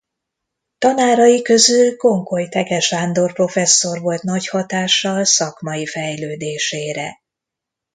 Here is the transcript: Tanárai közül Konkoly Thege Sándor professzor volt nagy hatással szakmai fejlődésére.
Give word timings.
Tanárai 0.77 1.41
közül 1.41 1.97
Konkoly 1.97 2.47
Thege 2.47 2.79
Sándor 2.79 3.33
professzor 3.33 3.99
volt 3.99 4.21
nagy 4.23 4.47
hatással 4.47 5.25
szakmai 5.25 5.85
fejlődésére. 5.85 7.19